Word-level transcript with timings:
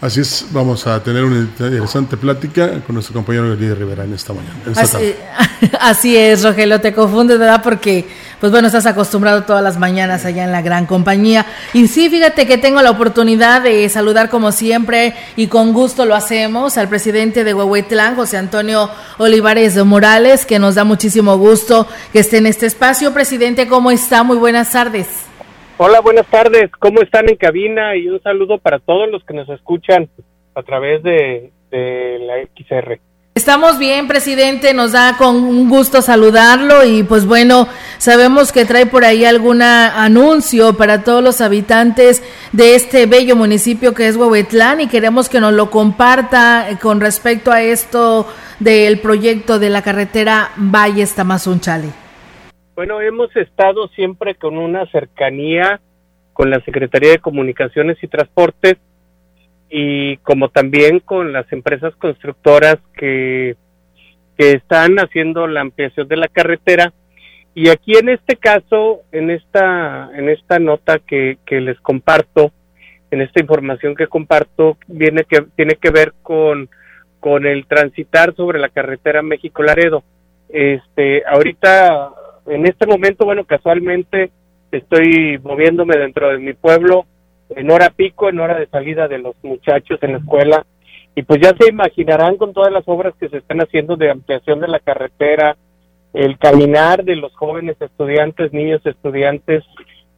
Así 0.00 0.20
es, 0.20 0.46
vamos 0.50 0.86
a 0.86 1.02
tener 1.02 1.24
una 1.24 1.40
interesante 1.40 2.16
plática 2.16 2.80
con 2.86 2.94
nuestro 2.94 3.12
compañero 3.12 3.54
Líder 3.54 3.80
Rivera 3.80 4.04
en 4.04 4.14
esta 4.14 4.32
mañana. 4.32 4.54
así, 4.74 5.14
así, 5.80 6.16
es, 6.16 6.42
Rogelio, 6.42 6.80
te 6.80 6.94
confundes, 6.94 7.38
¿verdad? 7.38 7.60
Porque, 7.62 8.08
pues 8.40 8.50
bueno, 8.50 8.68
estás 8.68 8.86
acostumbrado 8.86 9.42
todas 9.42 9.62
las 9.62 9.78
mañanas 9.78 10.24
allá 10.24 10.44
en 10.44 10.52
la 10.52 10.62
gran 10.62 10.86
compañía. 10.86 11.44
Y 11.74 11.86
sí, 11.86 12.08
fíjate 12.08 12.46
que 12.46 12.56
tengo 12.56 12.80
la 12.80 12.90
oportunidad 12.90 13.60
de 13.60 13.86
saludar 13.90 14.30
como 14.30 14.52
siempre 14.52 15.14
y 15.36 15.48
con 15.48 15.74
gusto 15.74 16.06
lo 16.06 16.14
hacemos 16.14 16.78
al 16.78 16.88
presidente 16.88 17.44
de 17.44 17.52
Huehuetlán, 17.52 18.16
José 18.16 18.38
Antonio 18.38 18.88
Olivares 19.18 19.74
de 19.74 19.84
Morales, 19.84 20.46
que 20.46 20.58
nos 20.58 20.76
da 20.76 20.84
muchísimo 20.84 21.36
gusto 21.36 21.86
que 22.10 22.20
esté 22.20 22.38
en 22.38 22.46
este 22.46 22.64
espacio. 22.64 23.12
Presidente, 23.12 23.68
¿cómo 23.68 23.90
está? 23.90 24.22
Muy 24.22 24.38
buenas 24.38 24.72
tardes. 24.72 25.29
Hola, 25.82 26.00
buenas 26.00 26.26
tardes. 26.26 26.70
¿Cómo 26.78 27.00
están 27.00 27.30
en 27.30 27.36
cabina? 27.36 27.96
Y 27.96 28.06
un 28.06 28.22
saludo 28.22 28.58
para 28.58 28.80
todos 28.80 29.10
los 29.10 29.24
que 29.24 29.32
nos 29.32 29.48
escuchan 29.48 30.10
a 30.54 30.62
través 30.62 31.02
de, 31.02 31.52
la 31.72 32.34
XR. 32.54 33.00
Estamos 33.34 33.78
bien, 33.78 34.06
presidente, 34.06 34.74
nos 34.74 34.92
da 34.92 35.16
con 35.16 35.36
un 35.36 35.70
gusto 35.70 36.02
saludarlo 36.02 36.84
y 36.84 37.02
pues 37.02 37.24
bueno, 37.24 37.66
sabemos 37.96 38.52
que 38.52 38.66
trae 38.66 38.84
por 38.84 39.06
ahí 39.06 39.24
algún 39.24 39.62
anuncio 39.62 40.76
para 40.76 41.02
todos 41.02 41.24
los 41.24 41.40
habitantes 41.40 42.22
de 42.52 42.74
este 42.74 43.06
bello 43.06 43.34
municipio 43.34 43.94
que 43.94 44.06
es 44.06 44.16
Huehuetlán 44.16 44.82
y 44.82 44.86
queremos 44.86 45.30
que 45.30 45.40
nos 45.40 45.54
lo 45.54 45.70
comparta 45.70 46.68
con 46.82 47.00
respecto 47.00 47.52
a 47.52 47.62
esto 47.62 48.26
del 48.58 49.00
proyecto 49.00 49.58
de 49.58 49.70
la 49.70 49.80
carretera 49.80 50.50
Valles 50.56 51.14
Tamazunchale. 51.14 51.99
Bueno, 52.74 53.00
hemos 53.00 53.34
estado 53.36 53.88
siempre 53.88 54.34
con 54.34 54.56
una 54.56 54.86
cercanía 54.86 55.80
con 56.32 56.50
la 56.50 56.60
Secretaría 56.60 57.10
de 57.10 57.18
Comunicaciones 57.18 57.98
y 58.02 58.08
Transportes 58.08 58.76
y 59.68 60.16
como 60.18 60.48
también 60.48 61.00
con 61.00 61.32
las 61.32 61.50
empresas 61.52 61.94
constructoras 61.96 62.78
que, 62.94 63.56
que 64.38 64.52
están 64.52 64.98
haciendo 64.98 65.46
la 65.46 65.60
ampliación 65.60 66.08
de 66.08 66.16
la 66.16 66.28
carretera. 66.28 66.92
Y 67.54 67.68
aquí 67.68 67.96
en 67.96 68.08
este 68.08 68.36
caso, 68.36 69.02
en 69.12 69.30
esta, 69.30 70.10
en 70.14 70.28
esta 70.28 70.58
nota 70.58 70.98
que, 70.98 71.38
que 71.44 71.60
les 71.60 71.78
comparto, 71.80 72.52
en 73.10 73.20
esta 73.20 73.40
información 73.40 73.94
que 73.94 74.06
comparto, 74.06 74.78
viene 74.86 75.24
que, 75.24 75.42
tiene 75.56 75.74
que 75.74 75.90
ver 75.90 76.14
con, 76.22 76.70
con 77.18 77.44
el 77.44 77.66
transitar 77.66 78.34
sobre 78.34 78.58
la 78.58 78.70
carretera 78.70 79.20
México-Laredo. 79.20 80.02
Este, 80.48 81.22
ahorita 81.26 82.10
en 82.46 82.66
este 82.66 82.86
momento, 82.86 83.24
bueno, 83.24 83.44
casualmente 83.44 84.30
estoy 84.70 85.38
moviéndome 85.42 85.96
dentro 85.96 86.30
de 86.30 86.38
mi 86.38 86.52
pueblo 86.52 87.06
en 87.50 87.70
hora 87.70 87.90
pico, 87.90 88.28
en 88.28 88.40
hora 88.40 88.58
de 88.58 88.66
salida 88.68 89.08
de 89.08 89.18
los 89.18 89.34
muchachos 89.42 89.98
en 90.02 90.12
la 90.12 90.18
escuela. 90.18 90.66
Y 91.14 91.22
pues 91.22 91.40
ya 91.40 91.52
se 91.58 91.68
imaginarán 91.68 92.36
con 92.36 92.52
todas 92.52 92.72
las 92.72 92.84
obras 92.86 93.14
que 93.18 93.28
se 93.28 93.38
están 93.38 93.60
haciendo 93.60 93.96
de 93.96 94.10
ampliación 94.10 94.60
de 94.60 94.68
la 94.68 94.78
carretera, 94.78 95.56
el 96.12 96.38
caminar 96.38 97.04
de 97.04 97.16
los 97.16 97.34
jóvenes 97.34 97.76
estudiantes, 97.80 98.52
niños 98.52 98.80
estudiantes, 98.84 99.64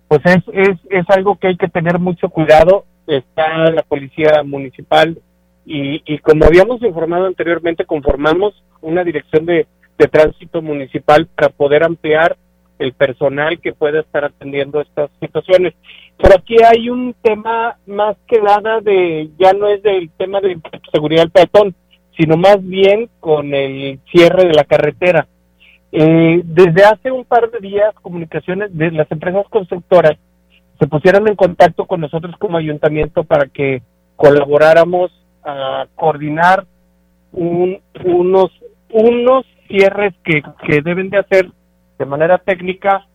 pues 0.08 0.20
es, 0.24 0.42
es, 0.52 0.78
es 0.90 1.04
algo 1.08 1.36
que 1.36 1.48
hay 1.48 1.56
que 1.56 1.68
tener 1.68 1.98
mucho 1.98 2.28
cuidado. 2.28 2.84
Está 3.06 3.70
la 3.70 3.82
policía 3.82 4.42
municipal 4.44 5.18
y, 5.64 6.02
y 6.06 6.18
como 6.18 6.44
habíamos 6.44 6.82
informado 6.82 7.26
anteriormente, 7.26 7.84
conformamos 7.84 8.62
una 8.80 9.04
dirección 9.04 9.46
de 9.46 9.66
de 10.02 10.08
tránsito 10.08 10.60
municipal 10.60 11.26
para 11.26 11.48
poder 11.50 11.84
ampliar 11.84 12.36
el 12.78 12.92
personal 12.92 13.60
que 13.60 13.72
pueda 13.72 14.00
estar 14.00 14.24
atendiendo 14.24 14.80
estas 14.80 15.10
situaciones. 15.20 15.74
Pero 16.20 16.34
aquí 16.34 16.56
hay 16.62 16.90
un 16.90 17.14
tema 17.22 17.76
más 17.86 18.16
que 18.26 18.40
nada 18.40 18.80
de, 18.80 19.30
ya 19.38 19.52
no 19.52 19.68
es 19.68 19.82
del 19.82 20.10
tema 20.10 20.40
de 20.40 20.58
seguridad 20.92 21.22
del 21.22 21.30
peatón, 21.30 21.74
sino 22.18 22.36
más 22.36 22.58
bien 22.66 23.08
con 23.20 23.54
el 23.54 24.00
cierre 24.10 24.48
de 24.48 24.54
la 24.54 24.64
carretera. 24.64 25.28
Eh, 25.92 26.40
desde 26.44 26.84
hace 26.84 27.12
un 27.12 27.24
par 27.24 27.50
de 27.50 27.60
días, 27.60 27.94
comunicaciones 28.02 28.76
de 28.76 28.90
las 28.90 29.10
empresas 29.12 29.46
constructoras 29.48 30.18
se 30.80 30.88
pusieron 30.88 31.28
en 31.28 31.36
contacto 31.36 31.86
con 31.86 32.00
nosotros 32.00 32.34
como 32.38 32.56
ayuntamiento 32.56 33.22
para 33.22 33.46
que 33.46 33.82
colaboráramos 34.16 35.12
a 35.44 35.86
coordinar 35.94 36.66
un, 37.32 37.80
unos, 38.04 38.50
unos 38.90 39.46
cierres 39.68 40.14
que, 40.24 40.42
que 40.66 40.82
deben 40.82 41.10
de 41.10 41.18
hacer 41.18 41.50
de 41.98 42.06
manera 42.06 42.38
técnica 42.38 43.06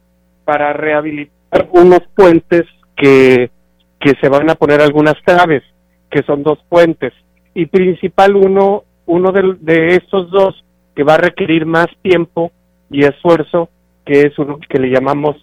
para 0.46 0.74
rehabilitar 0.74 1.68
unos 1.72 2.02
puentes 2.16 2.64
que, 2.96 3.52
que 4.00 4.14
se 4.22 4.30
van 4.30 4.50
a 4.50 4.56
poner 4.56 4.82
algunas 4.82 5.16
traves, 5.26 5.64
que 6.10 6.24
son 6.24 6.44
dos 6.44 6.60
puentes. 6.70 7.14
Y 7.54 7.66
principal 7.66 8.36
uno, 8.36 8.84
uno 9.06 9.32
de, 9.32 9.58
de 9.60 9.96
estos 9.96 10.30
dos 10.32 10.64
que 10.96 11.04
va 11.04 11.16
a 11.16 11.20
requerir 11.20 11.66
más 11.66 11.88
tiempo 12.02 12.52
y 12.90 13.06
esfuerzo, 13.06 13.70
que 14.06 14.22
es 14.22 14.40
uno 14.40 14.60
que 14.70 14.80
le 14.80 14.90
llamamos 14.90 15.36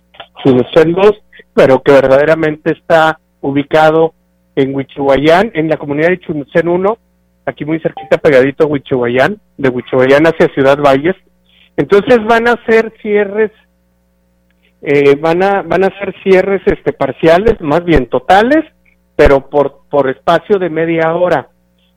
Chunucén 0.42 0.92
2, 0.92 1.12
pero 1.54 1.82
que 1.82 1.92
verdaderamente 1.92 2.72
está 2.72 3.18
ubicado 3.40 4.14
en 4.56 4.74
Huichihuayán, 4.74 5.52
en 5.54 5.68
la 5.68 5.76
comunidad 5.76 6.08
de 6.08 6.20
Chunucén 6.20 6.68
1, 6.68 6.98
aquí 7.46 7.64
muy 7.64 7.80
cerquita 7.80 8.18
pegadito 8.18 8.64
a 8.64 8.66
Huichihuayán, 8.66 9.40
de 9.56 9.68
Huichihuayán 9.68 10.26
hacia 10.26 10.52
Ciudad 10.54 10.78
Valles. 10.78 11.16
Entonces 11.76 12.24
van 12.24 12.48
a 12.48 12.52
hacer 12.52 12.92
cierres, 13.02 13.50
eh, 14.82 15.16
van 15.16 15.42
a 15.42 15.62
van 15.62 15.84
a 15.84 15.88
hacer 15.88 16.14
cierres 16.22 16.62
este 16.66 16.92
parciales, 16.92 17.60
más 17.60 17.84
bien 17.84 18.06
totales, 18.06 18.64
pero 19.16 19.48
por 19.48 19.80
por 19.90 20.08
espacio 20.08 20.58
de 20.58 20.70
media 20.70 21.14
hora. 21.14 21.48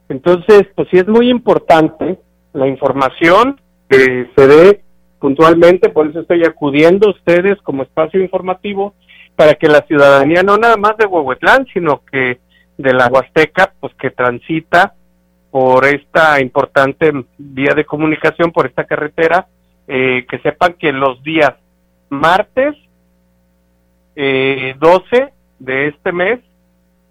Entonces, 0.09 0.63
pues 0.75 0.87
sí 0.89 0.97
es 0.97 1.07
muy 1.07 1.29
importante 1.29 2.17
la 2.53 2.67
información 2.67 3.59
que 3.89 4.29
se 4.35 4.47
dé 4.47 4.81
puntualmente, 5.19 5.89
por 5.89 6.07
eso 6.07 6.21
estoy 6.21 6.43
acudiendo 6.43 7.07
a 7.07 7.11
ustedes 7.11 7.57
como 7.63 7.83
espacio 7.83 8.21
informativo 8.21 8.93
para 9.35 9.55
que 9.55 9.67
la 9.67 9.81
ciudadanía 9.81 10.43
no 10.43 10.57
nada 10.57 10.77
más 10.77 10.97
de 10.97 11.05
Huehuetlán, 11.05 11.67
sino 11.73 12.01
que 12.11 12.39
de 12.77 12.93
la 12.93 13.07
Huasteca, 13.07 13.73
pues 13.79 13.93
que 13.95 14.11
transita 14.11 14.93
por 15.51 15.85
esta 15.85 16.41
importante 16.41 17.11
vía 17.37 17.73
de 17.73 17.85
comunicación, 17.85 18.51
por 18.51 18.65
esta 18.65 18.85
carretera, 18.85 19.47
eh, 19.87 20.25
que 20.29 20.39
sepan 20.39 20.73
que 20.73 20.91
los 20.91 21.21
días 21.23 21.53
martes 22.09 22.75
eh, 24.15 24.75
12 24.79 25.33
de 25.59 25.87
este 25.87 26.11
mes, 26.11 26.39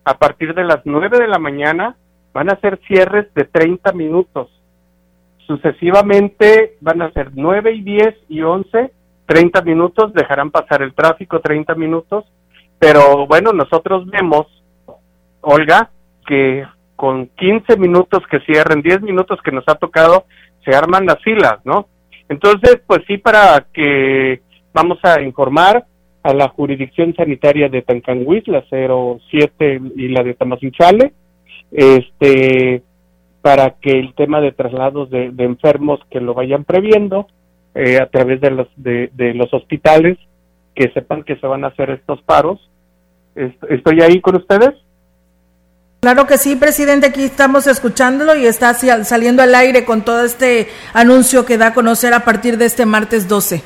a 0.05 0.19
partir 0.19 0.55
de 0.55 0.65
las 0.65 0.81
9 0.85 1.19
de 1.19 1.29
la 1.29 1.39
mañana, 1.39 1.97
van 2.33 2.51
a 2.51 2.61
ser 2.61 2.79
cierres 2.87 3.33
de 3.35 3.45
30 3.45 3.93
minutos. 3.93 4.49
Sucesivamente 5.47 6.77
van 6.81 7.03
a 7.03 7.13
ser 7.13 7.31
9 7.35 7.73
y 7.73 7.83
10 7.83 8.15
y 8.29 8.43
11, 8.43 8.93
30 9.27 9.63
minutos, 9.63 10.13
dejarán 10.13 10.51
pasar 10.51 10.83
el 10.83 10.95
tráfico 10.95 11.41
30 11.41 11.75
minutos, 11.77 12.25
pero 12.79 13.27
bueno, 13.27 13.53
nosotros 13.53 14.07
vemos, 14.07 14.47
Olga, 15.41 15.91
que 16.27 16.67
con 16.97 17.27
15 17.37 17.77
minutos 17.77 18.23
que 18.31 18.41
cierren, 18.41 18.83
10 18.83 19.03
minutos 19.03 19.41
que 19.43 19.53
nos 19.53 19.65
ha 19.69 19.75
tocado, 19.75 20.25
se 20.65 20.75
arman 20.75 21.07
las 21.07 21.23
filas, 21.23 21.59
¿no? 21.65 21.87
Entonces, 22.29 22.81
pues 22.87 23.03
sí, 23.07 23.19
para 23.19 23.67
que 23.73 24.41
vamos 24.73 24.99
a 25.05 25.21
informar 25.23 25.85
a 26.23 26.35
la 26.35 26.49
jurisdicción 26.49 27.15
sanitaria 27.15 27.69
de 27.69 27.83
Tancanguis, 27.83 28.49
la 28.49 28.65
07 28.69 29.81
y 29.95 30.09
la 30.09 30.25
de 30.25 30.35
Tamazunchale, 30.35 31.13
este, 31.71 32.83
para 33.43 33.71
que 33.81 33.93
el 33.93 34.15
tema 34.15 34.41
de 34.41 34.51
traslados 34.51 35.09
de, 35.11 35.33
enfermos 35.39 36.01
que 36.11 36.21
lo 36.21 36.35
vayan 36.35 36.65
previendo 36.65 37.29
eh, 37.75 37.99
a 38.01 38.07
través 38.07 38.41
de 38.41 38.51
los, 38.51 38.69
de, 38.75 39.11
de 39.15 39.35
los 39.35 39.53
hospitales, 39.55 40.19
que 40.75 40.91
sepan 40.93 41.23
que 41.23 41.37
se 41.37 41.47
van 41.47 41.65
a 41.65 41.69
hacer 41.69 41.91
estos 41.91 42.21
paros. 42.23 42.59
¿Estoy 43.37 44.01
ahí 44.01 44.21
con 44.21 44.37
ustedes? 44.37 44.75
Claro 46.07 46.29
que 46.29 46.39
sí, 46.39 46.55
presidente, 46.55 47.09
aquí 47.09 47.25
estamos 47.25 47.67
escuchándolo 47.67 48.37
y 48.37 48.47
está 48.47 48.75
saliendo 48.75 49.43
al 49.43 49.53
aire 49.57 49.85
con 49.85 50.05
todo 50.05 50.23
este 50.23 50.69
anuncio 50.95 51.45
que 51.45 51.59
da 51.59 51.67
a 51.67 51.75
conocer 51.75 52.15
a 52.15 52.21
partir 52.21 52.59
de 52.59 52.67
este 52.67 52.87
martes 52.87 53.27
12. 53.27 53.61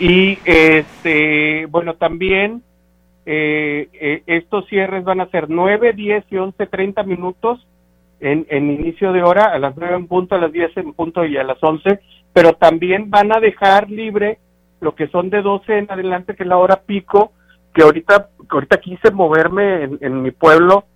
Y 0.00 0.36
este, 0.44 1.66
bueno, 1.66 1.94
también 1.94 2.64
eh, 3.24 3.88
eh, 3.92 4.24
estos 4.26 4.66
cierres 4.66 5.04
van 5.04 5.20
a 5.20 5.30
ser 5.30 5.48
9, 5.48 5.92
10 5.92 6.24
y 6.28 6.38
11, 6.38 6.66
30 6.66 7.04
minutos 7.04 7.64
en, 8.18 8.48
en 8.50 8.68
inicio 8.72 9.12
de 9.12 9.22
hora, 9.22 9.44
a 9.44 9.60
las 9.60 9.76
9 9.76 9.94
en 9.94 10.08
punto, 10.08 10.34
a 10.34 10.38
las 10.38 10.50
10 10.50 10.76
en 10.76 10.92
punto 10.92 11.24
y 11.24 11.36
a 11.36 11.44
las 11.44 11.62
11, 11.62 12.00
pero 12.32 12.54
también 12.54 13.10
van 13.10 13.30
a 13.30 13.38
dejar 13.38 13.88
libre 13.88 14.40
lo 14.80 14.96
que 14.96 15.06
son 15.06 15.30
de 15.30 15.40
12 15.40 15.78
en 15.78 15.86
adelante, 15.88 16.34
que 16.34 16.42
es 16.42 16.48
la 16.48 16.56
hora 16.56 16.80
pico, 16.84 17.30
que 17.72 17.82
ahorita, 17.82 18.30
ahorita 18.48 18.80
quise 18.80 19.12
moverme 19.12 19.84
en, 20.00 20.22
mi 20.22 20.32
pueblo 20.32 20.86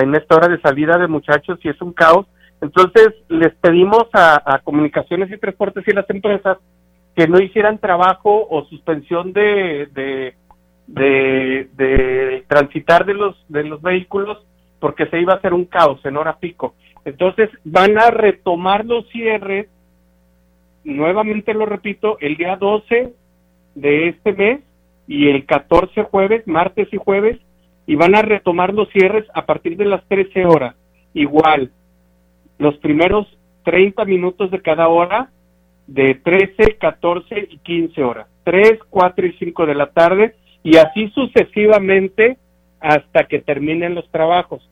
en 0.00 0.14
esta 0.14 0.36
hora 0.36 0.48
de 0.48 0.60
salida 0.60 0.98
de 0.98 1.08
muchachos 1.08 1.58
y 1.62 1.68
es 1.68 1.80
un 1.80 1.92
caos. 1.92 2.26
Entonces 2.60 3.14
les 3.28 3.54
pedimos 3.54 4.04
a, 4.12 4.60
Comunicaciones 4.64 5.30
y 5.30 5.38
Transportes 5.38 5.86
y 5.86 5.92
las 5.92 6.08
empresas 6.10 6.58
que 7.14 7.26
no 7.28 7.40
hicieran 7.40 7.78
trabajo 7.78 8.46
o 8.48 8.64
suspensión 8.66 9.32
de, 9.32 9.88
de, 9.92 10.34
de, 10.86 11.68
de 11.74 12.44
transitar 12.48 13.04
de 13.04 13.14
los, 13.14 13.36
de 13.48 13.64
los 13.64 13.82
vehículos 13.82 14.38
porque 14.78 15.06
se 15.06 15.20
iba 15.20 15.34
a 15.34 15.36
hacer 15.36 15.54
un 15.54 15.66
caos 15.66 16.04
en 16.04 16.16
hora 16.16 16.38
pico. 16.38 16.74
Entonces 17.04 17.50
van 17.64 17.98
a 17.98 18.10
retomar 18.10 18.84
los 18.84 19.08
cierres, 19.10 19.68
nuevamente 20.84 21.54
lo 21.54 21.66
repito, 21.66 22.16
el 22.20 22.36
día 22.36 22.56
12 22.56 23.12
de 23.74 24.08
este 24.08 24.32
mes 24.32 24.60
y 25.06 25.28
el 25.28 25.46
14 25.46 26.02
jueves, 26.04 26.46
martes 26.46 26.88
y 26.92 26.96
jueves, 26.96 27.38
y 27.86 27.96
van 27.96 28.14
a 28.14 28.22
retomar 28.22 28.72
los 28.74 28.88
cierres 28.90 29.26
a 29.34 29.44
partir 29.46 29.76
de 29.76 29.84
las 29.84 30.06
13 30.08 30.46
horas. 30.46 30.74
Igual, 31.14 31.70
los 32.58 32.76
primeros 32.78 33.26
30 33.64 34.04
minutos 34.04 34.50
de 34.50 34.60
cada 34.60 34.88
hora, 34.88 35.30
de 35.86 36.14
13, 36.14 36.76
14 36.78 37.48
y 37.50 37.58
15 37.58 38.02
horas. 38.02 38.26
3, 38.44 38.78
4 38.88 39.26
y 39.26 39.32
5 39.34 39.66
de 39.66 39.74
la 39.74 39.86
tarde, 39.86 40.34
y 40.62 40.76
así 40.76 41.08
sucesivamente 41.10 42.38
hasta 42.80 43.24
que 43.24 43.40
terminen 43.40 43.94
los 43.94 44.08
trabajos. 44.10 44.68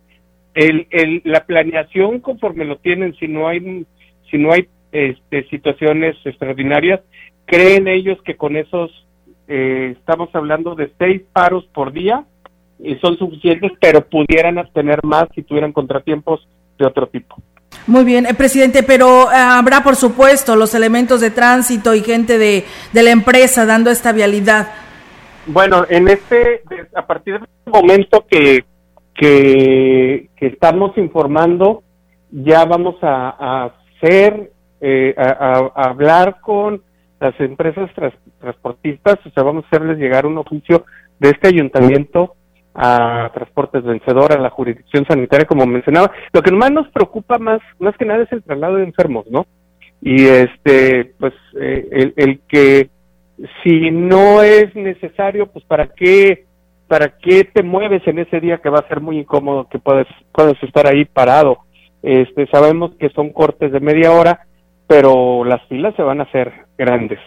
El, 0.54 0.86
el, 0.90 1.22
la 1.24 1.44
planeación 1.44 2.20
conforme 2.20 2.64
lo 2.64 2.76
tienen, 2.78 3.14
si 3.16 3.28
no 3.28 3.48
hay, 3.48 3.86
si 4.30 4.38
no 4.38 4.52
hay 4.52 4.68
este, 4.92 5.44
situaciones 5.48 6.16
extraordinarias, 6.24 7.00
creen 7.46 7.86
ellos 7.86 8.20
que 8.22 8.36
con 8.36 8.56
esos 8.56 8.90
eh, 9.46 9.94
estamos 9.98 10.28
hablando 10.34 10.74
de 10.74 10.90
seis 10.98 11.22
paros 11.32 11.66
por 11.72 11.92
día 11.92 12.24
son 13.00 13.18
suficientes, 13.18 13.72
pero 13.80 14.00
pudieran 14.06 14.56
tener 14.72 15.00
más 15.04 15.24
si 15.34 15.42
tuvieran 15.42 15.72
contratiempos 15.72 16.46
de 16.78 16.86
otro 16.86 17.06
tipo. 17.08 17.36
Muy 17.86 18.04
bien, 18.04 18.26
eh, 18.26 18.34
presidente, 18.34 18.82
pero 18.82 19.30
eh, 19.30 19.34
habrá, 19.34 19.82
por 19.82 19.96
supuesto, 19.96 20.56
los 20.56 20.74
elementos 20.74 21.20
de 21.20 21.30
tránsito 21.30 21.94
y 21.94 22.00
gente 22.00 22.38
de, 22.38 22.64
de 22.92 23.02
la 23.02 23.10
empresa 23.10 23.66
dando 23.66 23.90
esta 23.90 24.12
vialidad. 24.12 24.68
Bueno, 25.46 25.84
en 25.88 26.08
este, 26.08 26.62
a 26.94 27.06
partir 27.06 27.40
del 27.40 27.48
momento 27.66 28.24
que, 28.28 28.64
que, 29.14 30.28
estamos 30.38 30.96
informando, 30.98 31.82
ya 32.30 32.64
vamos 32.64 32.96
a, 33.02 33.70
hacer, 33.96 34.52
a, 35.16 35.70
hablar 35.74 36.40
con 36.40 36.82
las 37.18 37.38
empresas 37.40 37.90
transportistas, 38.40 39.18
o 39.26 39.30
sea, 39.30 39.42
vamos 39.42 39.64
a 39.64 39.66
hacerles 39.68 39.98
llegar 39.98 40.26
un 40.26 40.38
oficio 40.38 40.84
de 41.18 41.30
este 41.30 41.48
ayuntamiento 41.48 42.34
a 42.74 43.30
Transportes 43.34 43.82
Vencedor, 43.84 44.32
a 44.32 44.40
la 44.40 44.50
jurisdicción 44.50 45.04
sanitaria, 45.06 45.46
como 45.46 45.66
mencionaba. 45.66 46.10
Lo 46.32 46.42
que 46.42 46.52
más 46.52 46.70
nos 46.70 46.88
preocupa 46.88 47.38
más, 47.38 47.60
más 47.78 47.96
que 47.96 48.04
nada 48.04 48.22
es 48.22 48.32
el 48.32 48.42
traslado 48.42 48.76
de 48.76 48.84
enfermos, 48.84 49.26
¿no? 49.30 49.46
Y 50.02 50.24
este, 50.24 51.12
pues, 51.18 51.34
eh, 51.60 51.88
el, 51.90 52.14
el, 52.16 52.40
que 52.48 52.88
si 53.62 53.90
no 53.90 54.42
es 54.42 54.74
necesario, 54.74 55.46
pues, 55.46 55.64
¿para 55.64 55.88
qué, 55.88 56.46
para 56.88 57.18
qué 57.18 57.44
te 57.44 57.62
mueves 57.62 58.06
en 58.06 58.18
ese 58.18 58.40
día 58.40 58.58
que 58.58 58.70
va 58.70 58.78
a 58.78 58.88
ser 58.88 59.00
muy 59.00 59.18
incómodo 59.18 59.68
que 59.68 59.78
puedes, 59.78 60.06
puedes 60.32 60.62
estar 60.62 60.86
ahí 60.86 61.04
parado? 61.04 61.58
Este, 62.02 62.46
sabemos 62.46 62.92
que 62.98 63.10
son 63.10 63.30
cortes 63.30 63.72
de 63.72 63.80
media 63.80 64.12
hora, 64.12 64.46
pero 64.86 65.44
las 65.44 65.62
filas 65.68 65.94
se 65.96 66.02
van 66.02 66.20
a 66.20 66.24
hacer 66.24 66.52
grandes. 66.78 67.18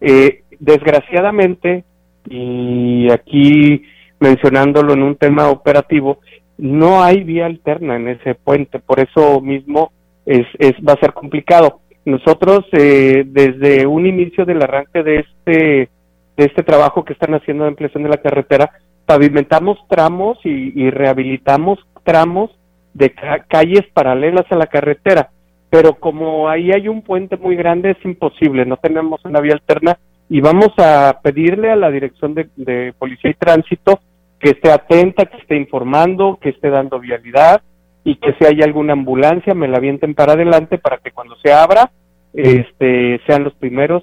Eh, 0.00 0.44
desgraciadamente, 0.58 1.84
y 2.28 3.10
aquí 3.10 3.82
mencionándolo 4.20 4.92
en 4.92 5.02
un 5.02 5.16
tema 5.16 5.48
operativo, 5.48 6.18
no 6.58 7.02
hay 7.02 7.24
vía 7.24 7.46
alterna 7.46 7.96
en 7.96 8.08
ese 8.08 8.34
puente, 8.34 8.78
por 8.78 9.00
eso 9.00 9.40
mismo 9.40 9.92
es, 10.26 10.46
es 10.58 10.74
va 10.86 10.92
a 10.92 11.00
ser 11.00 11.12
complicado. 11.12 11.80
Nosotros 12.04 12.64
eh, 12.72 13.24
desde 13.26 13.86
un 13.86 14.06
inicio 14.06 14.44
del 14.44 14.62
arranque 14.62 15.02
de 15.02 15.16
este 15.20 15.88
de 16.36 16.46
este 16.46 16.62
trabajo 16.62 17.04
que 17.04 17.12
están 17.12 17.34
haciendo 17.34 17.64
de 17.64 17.70
ampliación 17.70 18.02
de 18.02 18.08
la 18.08 18.22
carretera, 18.22 18.70
pavimentamos 19.04 19.78
tramos 19.88 20.38
y, 20.44 20.80
y 20.80 20.90
rehabilitamos 20.90 21.78
tramos 22.04 22.50
de 22.94 23.12
calles 23.48 23.84
paralelas 23.92 24.46
a 24.50 24.56
la 24.56 24.66
carretera 24.66 25.30
pero 25.70 25.94
como 25.94 26.48
ahí 26.48 26.72
hay 26.72 26.88
un 26.88 27.02
puente 27.02 27.36
muy 27.36 27.54
grande 27.54 27.92
es 27.92 28.04
imposible, 28.04 28.66
no 28.66 28.76
tenemos 28.76 29.24
una 29.24 29.40
vía 29.40 29.54
alterna 29.54 29.96
y 30.28 30.40
vamos 30.40 30.70
a 30.78 31.20
pedirle 31.22 31.70
a 31.70 31.76
la 31.76 31.90
Dirección 31.90 32.34
de, 32.34 32.92
Policía 32.98 33.30
y 33.30 33.34
Tránsito 33.34 34.00
que 34.40 34.50
esté 34.50 34.72
atenta, 34.72 35.26
que 35.26 35.36
esté 35.36 35.56
informando, 35.56 36.38
que 36.40 36.48
esté 36.48 36.70
dando 36.70 36.98
vialidad 36.98 37.62
y 38.02 38.16
que 38.16 38.34
si 38.38 38.46
hay 38.46 38.62
alguna 38.62 38.94
ambulancia 38.94 39.54
me 39.54 39.68
la 39.68 39.76
avienten 39.76 40.14
para 40.14 40.32
adelante 40.32 40.78
para 40.78 40.98
que 40.98 41.12
cuando 41.12 41.36
se 41.36 41.52
abra 41.52 41.90
este 42.32 43.20
sean 43.26 43.44
los 43.44 43.54
primeros 43.54 44.02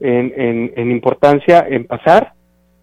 en, 0.00 0.72
en, 0.76 0.90
importancia 0.90 1.66
en 1.68 1.86
pasar 1.86 2.32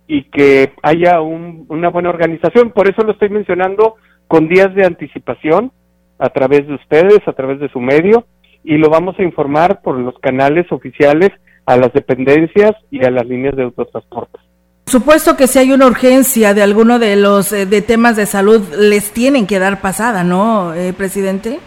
y 0.07 0.23
que 0.25 0.73
haya 0.81 1.21
una 1.21 1.89
buena 1.89 2.09
organización. 2.09 2.71
Por 2.71 2.89
eso 2.89 3.03
lo 3.03 3.13
estoy 3.13 3.29
mencionando 3.29 3.95
con 4.27 4.47
días 4.47 4.73
de 4.75 4.85
anticipación 4.85 5.71
a 6.19 6.29
través 6.29 6.67
de 6.67 6.75
ustedes, 6.75 7.19
a 7.27 7.33
través 7.33 7.59
de 7.59 7.69
su 7.69 7.79
medio, 7.79 8.25
y 8.63 8.77
lo 8.77 8.89
vamos 8.89 9.17
a 9.19 9.23
informar 9.23 9.81
por 9.81 9.97
los 9.97 10.17
canales 10.19 10.71
oficiales 10.71 11.31
a 11.65 11.77
las 11.77 11.91
dependencias 11.93 12.73
y 12.91 13.03
a 13.03 13.11
las 13.11 13.25
líneas 13.25 13.55
de 13.55 13.63
autotransporte. 13.63 14.39
Supuesto 14.87 15.35
que 15.35 15.47
si 15.47 15.57
hay 15.59 15.71
una 15.71 15.87
urgencia 15.87 16.53
de 16.53 16.61
alguno 16.61 16.99
de 16.99 17.15
los 17.15 17.51
eh, 17.51 17.65
de 17.65 17.81
temas 17.81 18.15
de 18.15 18.27
salud, 18.27 18.61
les 18.77 19.11
tienen 19.11 19.47
que 19.47 19.57
dar 19.57 19.81
pasada, 19.81 20.23
¿no, 20.23 20.73
eh, 20.73 20.93
presidente? 20.93 21.59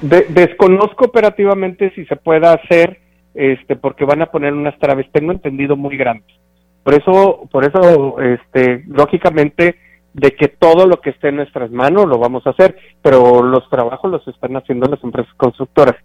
desconozco 0.00 1.06
operativamente 1.06 1.92
si 1.96 2.04
se 2.04 2.14
pueda 2.14 2.52
hacer, 2.52 3.00
este, 3.34 3.74
porque 3.74 4.04
van 4.04 4.22
a 4.22 4.26
poner 4.26 4.52
unas 4.52 4.78
traves, 4.78 5.10
tengo 5.10 5.32
entendido 5.32 5.76
muy 5.76 5.96
grandes. 5.96 6.36
Por 6.84 6.94
eso, 6.94 7.48
por 7.50 7.64
eso, 7.64 8.20
este, 8.20 8.84
lógicamente, 8.86 9.76
de 10.14 10.30
que 10.32 10.48
todo 10.48 10.86
lo 10.86 11.00
que 11.00 11.10
esté 11.10 11.28
en 11.28 11.36
nuestras 11.36 11.70
manos 11.70 12.06
lo 12.06 12.18
vamos 12.18 12.46
a 12.46 12.50
hacer, 12.50 12.76
pero 13.02 13.42
los 13.42 13.68
trabajos 13.70 14.10
los 14.10 14.28
están 14.28 14.56
haciendo 14.56 14.86
las 14.88 15.02
empresas 15.02 15.32
constructoras. 15.36 15.96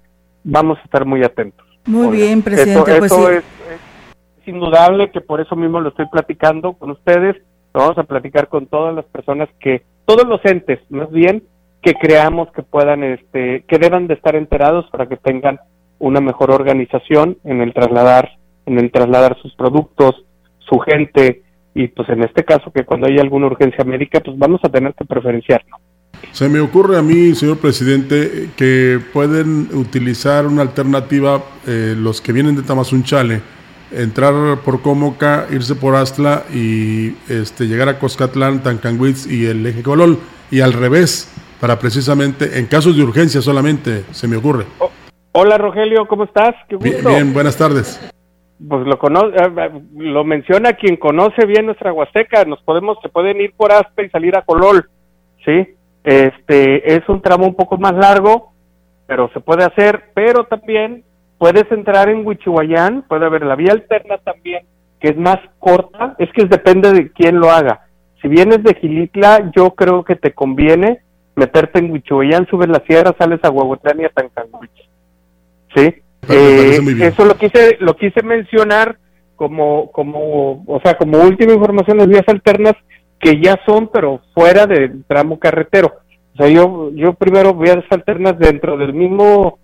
Vamos 0.43 0.79
a 0.79 0.83
estar 0.83 1.05
muy 1.05 1.23
atentos. 1.23 1.65
Muy 1.85 2.17
bien, 2.17 2.41
presidente. 2.41 2.97
Eso, 2.97 2.99
pues 2.99 3.11
es, 3.11 3.43
indudable 4.47 5.11
que 5.11 5.21
por 5.21 5.41
eso 5.41 5.55
mismo 5.55 5.79
lo 5.79 5.89
estoy 5.89 6.07
platicando 6.11 6.73
con 6.73 6.91
ustedes. 6.91 7.35
Lo 7.73 7.81
vamos 7.81 7.97
a 7.97 8.03
platicar 8.03 8.47
con 8.47 8.67
todas 8.67 8.95
las 8.95 9.05
personas 9.05 9.49
que, 9.59 9.83
todos 10.05 10.27
los 10.27 10.43
entes, 10.45 10.79
más 10.89 11.11
bien, 11.11 11.43
que 11.81 11.93
creamos 11.93 12.51
que 12.51 12.63
puedan, 12.63 13.03
este, 13.03 13.63
que 13.67 13.77
deban 13.77 14.07
de 14.07 14.15
estar 14.15 14.35
enterados 14.35 14.89
para 14.89 15.07
que 15.07 15.17
tengan 15.17 15.59
una 15.99 16.21
mejor 16.21 16.51
organización 16.51 17.37
en 17.43 17.61
el 17.61 17.73
trasladar, 17.73 18.29
en 18.65 18.79
el 18.79 18.91
trasladar 18.91 19.37
sus 19.41 19.53
productos, 19.55 20.25
su 20.59 20.79
gente, 20.79 21.43
y 21.73 21.87
pues 21.89 22.09
en 22.09 22.23
este 22.23 22.43
caso 22.43 22.71
que 22.71 22.83
cuando 22.83 23.07
hay 23.07 23.19
alguna 23.19 23.47
urgencia 23.47 23.83
médica 23.83 24.19
pues 24.19 24.37
vamos 24.37 24.59
a 24.63 24.69
tener 24.69 24.93
que 24.95 25.05
preferenciarlo. 25.05 25.77
Se 26.31 26.49
me 26.49 26.59
ocurre 26.59 26.97
a 26.97 27.01
mí, 27.01 27.35
señor 27.35 27.59
presidente, 27.59 28.49
que 28.57 28.99
pueden 29.13 29.69
utilizar 29.73 30.47
una 30.47 30.63
alternativa 30.63 31.43
eh, 31.67 31.95
los 31.95 32.21
que 32.21 32.33
vienen 32.33 32.55
de 32.55 32.63
Tamazunchale, 32.63 33.41
entrar 33.91 34.59
por 34.59 34.81
Cómoca, 34.81 35.47
irse 35.51 35.75
por 35.75 35.95
Astla 35.95 36.43
y 36.53 37.15
este, 37.29 37.65
llegar 37.65 37.89
a 37.89 37.99
Coscatlán, 37.99 38.63
Tancanguitz 38.63 39.27
y 39.27 39.45
el 39.45 39.65
eje 39.65 39.83
Colol, 39.83 40.19
y 40.51 40.61
al 40.61 40.73
revés, 40.73 41.33
para 41.59 41.79
precisamente, 41.79 42.59
en 42.59 42.65
casos 42.65 42.95
de 42.97 43.03
urgencia 43.03 43.41
solamente, 43.41 44.03
se 44.11 44.27
me 44.27 44.37
ocurre. 44.37 44.65
Oh, 44.79 44.91
hola 45.33 45.57
Rogelio, 45.57 46.07
¿cómo 46.07 46.23
estás? 46.23 46.55
bien, 46.79 47.33
buenas 47.33 47.57
tardes 47.57 47.99
pues 48.65 48.87
lo 48.87 48.97
conoce, 48.97 49.35
eh, 49.37 49.49
eh, 49.57 49.81
lo 49.95 50.23
menciona 50.23 50.73
quien 50.73 50.97
conoce 50.97 51.45
bien 51.45 51.67
nuestra 51.67 51.93
Huasteca, 51.93 52.45
nos 52.45 52.61
podemos, 52.63 52.97
se 53.01 53.09
pueden 53.09 53.39
ir 53.39 53.53
por 53.55 53.71
Aspe 53.71 54.05
y 54.05 54.09
salir 54.09 54.35
a 54.35 54.41
Colol, 54.41 54.89
¿sí? 55.45 55.75
Este, 56.03 56.95
es 56.95 57.07
un 57.07 57.21
tramo 57.21 57.45
un 57.45 57.55
poco 57.55 57.77
más 57.77 57.93
largo, 57.93 58.53
pero 59.05 59.29
se 59.33 59.39
puede 59.41 59.63
hacer, 59.63 60.11
pero 60.13 60.45
también 60.45 61.03
puedes 61.37 61.71
entrar 61.71 62.09
en 62.09 62.25
Huichihuayán, 62.25 63.03
puede 63.03 63.25
haber 63.25 63.45
la 63.45 63.55
vía 63.55 63.71
alterna 63.71 64.17
también, 64.17 64.65
que 64.99 65.09
es 65.09 65.17
más 65.17 65.37
corta, 65.59 66.15
es 66.17 66.31
que 66.33 66.45
depende 66.45 66.91
de 66.91 67.11
quién 67.11 67.39
lo 67.39 67.49
haga. 67.49 67.87
Si 68.21 68.27
vienes 68.27 68.63
de 68.63 68.73
Gilitla, 68.75 69.51
yo 69.55 69.71
creo 69.71 70.03
que 70.03 70.15
te 70.15 70.33
conviene 70.33 71.01
meterte 71.35 71.79
en 71.79 71.91
Huichihuayán, 71.91 72.47
subes 72.47 72.67
la 72.67 72.83
sierra, 72.87 73.15
sales 73.17 73.39
a 73.43 73.51
Huehuetlán 73.51 74.01
y 74.01 74.05
a 74.05 74.09
Tancanguich, 74.09 74.89
¿sí? 75.75 75.93
Eh, 76.29 76.79
eso 77.01 77.25
lo 77.25 77.35
quise, 77.35 77.77
lo 77.79 77.95
quise 77.95 78.23
mencionar 78.23 78.97
como, 79.35 79.91
como, 79.91 80.63
o 80.65 80.81
sea, 80.83 80.97
como 80.97 81.19
última 81.19 81.53
información, 81.53 81.99
las 81.99 82.07
vías 82.07 82.27
alternas 82.27 82.73
que 83.19 83.39
ya 83.39 83.59
son, 83.65 83.87
pero 83.87 84.21
fuera 84.33 84.65
del 84.65 85.05
tramo 85.05 85.39
carretero. 85.39 85.93
O 86.33 86.37
sea, 86.37 86.49
yo, 86.49 86.91
yo 86.93 87.13
primero 87.13 87.53
vías 87.53 87.83
alternas 87.89 88.37
dentro 88.37 88.77
del 88.77 88.93
mismo 88.93 89.59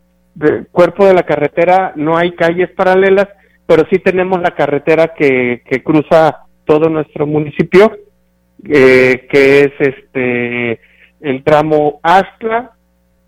cuerpo 0.72 1.06
de 1.06 1.14
la 1.14 1.24
carretera, 1.24 1.94
no 1.96 2.18
hay 2.18 2.34
calles 2.34 2.70
paralelas, 2.72 3.28
pero 3.66 3.86
sí 3.92 4.00
tenemos 4.00 4.42
la 4.42 4.52
carretera 4.52 5.14
que, 5.14 5.62
que 5.70 5.84
cruza 5.84 6.46
todo 6.66 6.90
nuestro 6.90 7.26
municipio 7.26 7.92
eh, 8.66 9.28
que 9.30 9.62
es 9.62 9.72
este 9.80 10.80
el 11.20 11.44
tramo 11.44 12.00
Astla, 12.04 12.72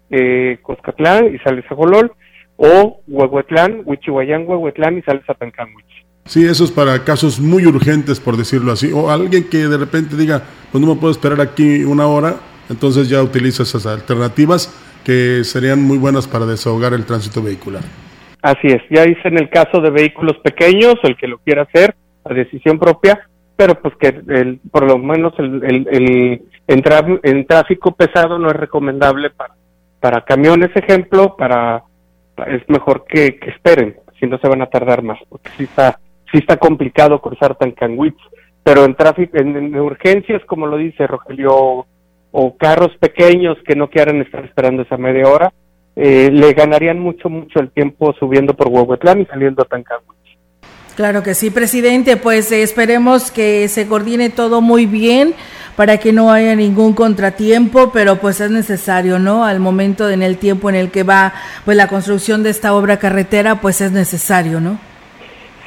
eh, 0.10 0.60
Coscatlán 0.62 1.34
y 1.34 1.40
sales 1.40 1.66
a 1.70 1.76
Jolol, 1.76 2.12
o 2.58 3.02
Huehuetlán, 3.08 3.82
Huichihuayán, 3.86 4.46
Huehuetlán 4.48 4.98
y 4.98 5.02
sales 5.02 5.24
a 5.30 5.34
Tancanwich. 5.34 6.06
Sí, 6.26 6.46
eso 6.46 6.64
es 6.64 6.72
para 6.72 7.04
casos 7.04 7.40
muy 7.40 7.66
urgentes, 7.66 8.20
por 8.20 8.36
decirlo 8.36 8.72
así. 8.72 8.92
O 8.92 9.10
alguien 9.10 9.48
que 9.50 9.68
de 9.68 9.78
repente 9.78 10.16
diga, 10.16 10.42
pues 10.72 10.84
no 10.84 10.94
me 10.94 11.00
puedo 11.00 11.12
esperar 11.12 11.40
aquí 11.40 11.84
una 11.84 12.08
hora, 12.08 12.36
entonces 12.70 13.08
ya 13.10 13.22
utiliza 13.22 13.64
esas 13.64 13.86
alternativas 13.86 14.74
que 15.06 15.44
serían 15.44 15.82
muy 15.82 15.98
buenas 15.98 16.28
para 16.28 16.46
desahogar 16.46 16.94
el 16.94 17.06
tránsito 17.06 17.42
vehicular. 17.42 17.84
Así 18.42 18.68
es, 18.68 18.82
ya 18.90 19.04
dice 19.04 19.28
en 19.28 19.38
el 19.38 19.50
caso 19.50 19.80
de 19.80 19.90
vehículos 19.90 20.38
pequeños, 20.44 20.96
el 21.04 21.16
que 21.16 21.28
lo 21.28 21.38
quiera 21.40 21.64
hacer 21.64 21.96
a 22.24 22.34
decisión 22.34 22.78
propia, 22.78 23.28
pero 23.56 23.76
pues 23.82 23.96
que 23.96 24.08
el, 24.08 24.60
por 24.72 24.84
lo 24.84 24.98
menos 24.98 25.34
el, 25.38 25.64
el, 25.64 26.42
entrar 26.68 27.06
en 27.24 27.46
tráfico 27.48 27.94
pesado 27.94 28.38
no 28.38 28.50
es 28.50 28.56
recomendable 28.56 29.30
para, 29.30 29.56
para 30.00 30.22
camiones, 30.22 30.76
ejemplo, 30.76 31.36
para, 31.38 31.84
es 32.48 32.68
mejor 32.68 33.06
que, 33.08 33.38
que 33.38 33.52
esperen, 33.52 33.96
si 34.20 34.28
no 34.28 34.38
se 34.40 34.48
van 34.48 34.62
a 34.62 34.68
tardar 34.68 35.02
más, 35.02 35.20
porque 35.30 35.50
sí 35.58 35.64
está, 35.64 36.00
sí 36.32 36.40
está 36.40 36.58
complicado 36.58 37.22
cruzar 37.22 37.56
Tancanwitz, 37.56 38.22
pero 38.64 38.84
en 38.84 38.96
tráfico, 38.96 39.38
en, 39.38 39.76
urgencias, 39.80 40.44
como 40.46 40.68
lo 40.68 40.78
dice 40.78 41.08
Rogelio, 41.08 41.86
o 42.38 42.58
carros 42.58 42.92
pequeños 43.00 43.58
que 43.66 43.76
no 43.76 43.90
quieran 43.90 44.22
estar 44.22 44.44
esperando 44.44 44.82
esa 44.82 44.98
media 44.98 45.26
hora, 45.26 45.54
eh, 45.96 46.30
le 46.34 46.52
ganarían 46.52 47.00
mucho, 47.00 47.30
mucho 47.30 47.62
el 47.62 47.72
tiempo 47.72 48.14
subiendo 48.20 48.54
por 48.54 48.68
Huehuetlán 48.68 49.22
y 49.22 49.26
saliendo 49.26 49.64
a 49.64 49.66
Tancanwitz. 49.66 50.36
Claro 50.98 51.24
que 51.24 51.34
sí, 51.34 51.50
presidente, 51.50 52.18
pues 52.18 52.52
eh, 52.52 52.62
esperemos 52.62 53.32
que 53.32 53.70
se 53.70 53.88
coordine 53.88 54.30
todo 54.30 54.60
muy 54.60 54.86
bien 54.86 55.34
para 55.78 55.98
que 55.98 56.12
no 56.12 56.30
haya 56.30 56.58
ningún 56.58 56.92
contratiempo, 56.92 57.92
pero 57.94 58.18
pues 58.18 58.42
es 58.42 58.52
necesario, 58.52 59.18
¿no? 59.18 59.46
Al 59.46 59.62
momento 59.62 60.10
en 60.10 60.22
el 60.22 60.38
tiempo 60.38 60.68
en 60.70 60.76
el 60.76 60.92
que 60.92 61.04
va 61.04 61.34
pues 61.64 61.78
la 61.78 61.88
construcción 61.88 62.44
de 62.44 62.50
esta 62.50 62.76
obra 62.76 62.98
carretera, 62.98 63.62
pues 63.62 63.80
es 63.80 63.94
necesario, 63.94 64.60
¿no? 64.60 64.78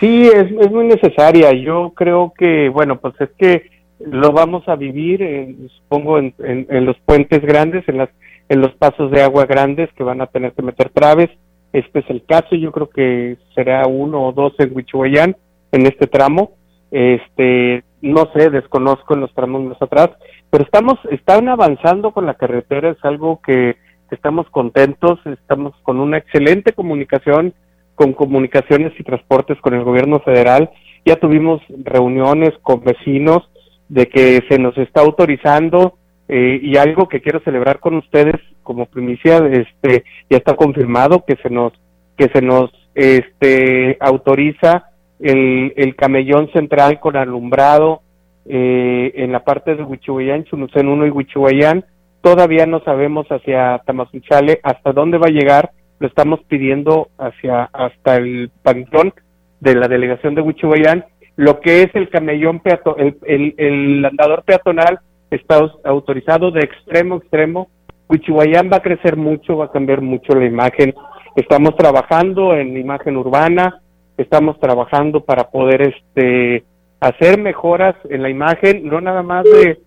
Sí, 0.00 0.26
es, 0.26 0.50
es 0.60 0.70
muy 0.70 0.86
necesaria. 0.86 1.50
Yo 1.54 1.92
creo 1.94 2.34
que, 2.36 2.68
bueno, 2.68 3.00
pues 3.00 3.14
es 3.20 3.30
que 3.38 3.77
lo 4.00 4.32
vamos 4.32 4.68
a 4.68 4.76
vivir, 4.76 5.70
supongo, 5.80 6.18
en, 6.18 6.34
en, 6.38 6.84
los 6.84 6.96
puentes 7.00 7.42
grandes, 7.42 7.88
en, 7.88 7.98
las, 7.98 8.10
en 8.48 8.60
los 8.60 8.72
pasos 8.74 9.10
de 9.10 9.22
agua 9.22 9.44
grandes 9.46 9.90
que 9.94 10.04
van 10.04 10.20
a 10.20 10.26
tener 10.26 10.52
que 10.52 10.62
meter 10.62 10.90
traves. 10.90 11.30
Este 11.72 12.00
es 12.00 12.10
el 12.10 12.24
caso, 12.24 12.54
yo 12.54 12.72
creo 12.72 12.88
que 12.88 13.36
será 13.54 13.86
uno 13.86 14.26
o 14.26 14.32
dos 14.32 14.54
en 14.58 14.74
Huichuayán 14.74 15.36
en 15.72 15.86
este 15.86 16.06
tramo. 16.06 16.52
Este, 16.90 17.84
no 18.00 18.30
sé, 18.34 18.50
desconozco 18.50 19.14
en 19.14 19.20
los 19.20 19.34
tramos 19.34 19.62
más 19.62 19.82
atrás, 19.82 20.10
pero 20.50 20.64
estamos, 20.64 20.98
están 21.10 21.48
avanzando 21.48 22.12
con 22.12 22.24
la 22.24 22.34
carretera, 22.34 22.90
es 22.90 23.04
algo 23.04 23.40
que, 23.44 23.76
estamos 24.10 24.48
contentos, 24.48 25.18
estamos 25.26 25.74
con 25.82 26.00
una 26.00 26.16
excelente 26.16 26.72
comunicación 26.72 27.52
con 27.94 28.12
comunicaciones 28.12 28.92
y 28.98 29.02
transportes 29.02 29.60
con 29.60 29.74
el 29.74 29.82
gobierno 29.82 30.20
federal. 30.20 30.70
Ya 31.04 31.16
tuvimos 31.16 31.60
reuniones 31.82 32.52
con 32.62 32.80
vecinos 32.84 33.50
de 33.88 34.08
que 34.08 34.42
se 34.48 34.58
nos 34.58 34.76
está 34.78 35.00
autorizando 35.00 35.94
eh, 36.28 36.60
y 36.62 36.76
algo 36.76 37.08
que 37.08 37.20
quiero 37.20 37.40
celebrar 37.40 37.80
con 37.80 37.94
ustedes 37.94 38.36
como 38.62 38.86
primicia, 38.86 39.38
este, 39.38 40.04
ya 40.28 40.36
está 40.36 40.54
confirmado 40.54 41.24
que 41.26 41.36
se 41.36 41.48
nos, 41.48 41.72
que 42.16 42.28
se 42.28 42.42
nos, 42.42 42.70
este, 42.94 43.96
autoriza 44.00 44.90
el, 45.20 45.72
el 45.76 45.96
camellón 45.96 46.50
central 46.52 47.00
con 47.00 47.16
alumbrado 47.16 48.02
eh, 48.44 49.12
en 49.14 49.30
la 49.30 49.44
parte 49.44 49.74
de 49.74 49.82
Huichihuayán, 49.82 50.44
Chunucén 50.44 50.88
1 50.88 51.06
y 51.06 51.10
Huichihuayán. 51.10 51.84
Todavía 52.22 52.66
no 52.66 52.80
sabemos 52.80 53.26
hacia 53.28 53.78
Tamazunchale 53.86 54.60
hasta 54.62 54.92
dónde 54.92 55.18
va 55.18 55.26
a 55.26 55.32
llegar, 55.32 55.70
lo 55.98 56.08
estamos 56.08 56.40
pidiendo 56.48 57.08
hacia 57.18 57.64
hasta 57.72 58.16
el 58.16 58.50
panteón 58.62 59.12
de 59.60 59.74
la 59.74 59.86
delegación 59.86 60.34
de 60.34 60.42
Huichihuayán. 60.42 61.04
Lo 61.38 61.60
que 61.60 61.82
es 61.82 61.94
el 61.94 62.08
camellón 62.08 62.58
peato, 62.58 62.96
el, 62.96 63.54
el, 63.56 64.04
andador 64.04 64.42
peatonal 64.42 64.98
está 65.30 65.60
autorizado 65.84 66.50
de 66.50 66.62
extremo 66.62 67.14
a 67.14 67.18
extremo. 67.18 67.68
Huichihuayán 68.08 68.68
va 68.72 68.78
a 68.78 68.82
crecer 68.82 69.16
mucho, 69.16 69.56
va 69.56 69.66
a 69.66 69.70
cambiar 69.70 70.00
mucho 70.00 70.34
la 70.34 70.46
imagen. 70.46 70.96
Estamos 71.36 71.76
trabajando 71.76 72.56
en 72.56 72.76
imagen 72.76 73.16
urbana, 73.16 73.80
estamos 74.16 74.58
trabajando 74.58 75.20
para 75.20 75.48
poder 75.48 75.82
este 75.82 76.64
hacer 76.98 77.40
mejoras 77.40 77.94
en 78.10 78.24
la 78.24 78.30
imagen, 78.30 78.88
no 78.88 79.00
nada 79.00 79.22
más 79.22 79.44
de, 79.44 79.78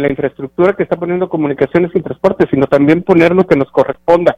la 0.00 0.08
infraestructura 0.08 0.74
que 0.74 0.84
está 0.84 0.94
poniendo 0.94 1.28
comunicaciones 1.28 1.90
y 1.92 2.02
transporte, 2.02 2.46
sino 2.52 2.68
también 2.68 3.02
poner 3.02 3.34
lo 3.34 3.48
que 3.48 3.56
nos 3.56 3.68
corresponda. 3.72 4.36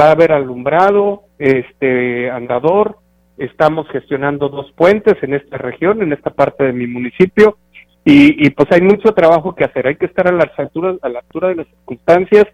Va 0.00 0.06
a 0.06 0.12
haber 0.12 0.32
alumbrado, 0.32 1.24
este 1.38 2.30
andador, 2.30 2.96
estamos 3.40 3.88
gestionando 3.88 4.48
dos 4.48 4.70
puentes 4.72 5.14
en 5.22 5.34
esta 5.34 5.56
región, 5.56 6.02
en 6.02 6.12
esta 6.12 6.30
parte 6.30 6.64
de 6.64 6.72
mi 6.72 6.86
municipio, 6.86 7.56
y, 8.04 8.46
y, 8.46 8.50
pues 8.50 8.70
hay 8.72 8.80
mucho 8.80 9.12
trabajo 9.12 9.54
que 9.54 9.64
hacer, 9.64 9.86
hay 9.86 9.96
que 9.96 10.06
estar 10.06 10.26
a 10.26 10.32
la 10.32 10.50
altura, 10.56 10.94
a 11.02 11.08
la 11.08 11.18
altura 11.18 11.48
de 11.48 11.56
las 11.56 11.66
circunstancias, 11.66 12.46